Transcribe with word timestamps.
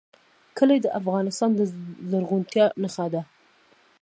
کلي 0.57 0.77
د 0.81 0.87
افغانستان 0.99 1.51
د 1.55 1.61
زرغونتیا 2.09 2.65
نښه 2.81 3.05
ده. 3.13 3.21